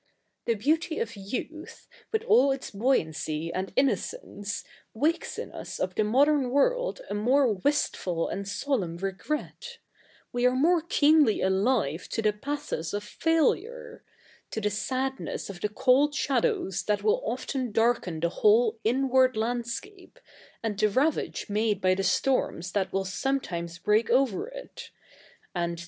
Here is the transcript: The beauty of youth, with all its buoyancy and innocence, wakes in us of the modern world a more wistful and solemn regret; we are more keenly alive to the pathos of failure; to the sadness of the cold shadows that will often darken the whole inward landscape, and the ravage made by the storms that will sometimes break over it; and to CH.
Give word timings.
The 0.45 0.55
beauty 0.55 0.97
of 0.97 1.15
youth, 1.15 1.87
with 2.11 2.23
all 2.23 2.51
its 2.51 2.71
buoyancy 2.71 3.53
and 3.53 3.71
innocence, 3.75 4.63
wakes 4.95 5.37
in 5.37 5.51
us 5.51 5.79
of 5.79 5.93
the 5.93 6.03
modern 6.03 6.49
world 6.49 7.01
a 7.07 7.13
more 7.13 7.53
wistful 7.53 8.27
and 8.27 8.47
solemn 8.47 8.97
regret; 8.97 9.77
we 10.33 10.47
are 10.47 10.55
more 10.55 10.81
keenly 10.81 11.39
alive 11.41 12.09
to 12.09 12.23
the 12.23 12.33
pathos 12.33 12.93
of 12.93 13.03
failure; 13.03 14.01
to 14.49 14.59
the 14.59 14.71
sadness 14.71 15.51
of 15.51 15.61
the 15.61 15.69
cold 15.69 16.15
shadows 16.15 16.81
that 16.85 17.03
will 17.03 17.21
often 17.23 17.71
darken 17.71 18.21
the 18.21 18.29
whole 18.29 18.79
inward 18.83 19.37
landscape, 19.37 20.17
and 20.63 20.79
the 20.79 20.89
ravage 20.89 21.47
made 21.47 21.79
by 21.79 21.93
the 21.93 22.01
storms 22.01 22.71
that 22.71 22.91
will 22.91 23.05
sometimes 23.05 23.77
break 23.77 24.09
over 24.09 24.47
it; 24.47 24.89
and 25.53 25.77
to 25.77 25.79
CH. 25.79 25.79